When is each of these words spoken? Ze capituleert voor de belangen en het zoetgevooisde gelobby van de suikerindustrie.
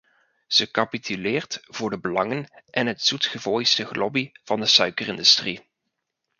Ze 0.47 0.71
capituleert 0.71 1.59
voor 1.61 1.89
de 1.89 1.99
belangen 1.99 2.63
en 2.69 2.87
het 2.87 3.01
zoetgevooisde 3.01 3.85
gelobby 3.85 4.31
van 4.43 4.59
de 4.59 4.65
suikerindustrie. 4.65 5.69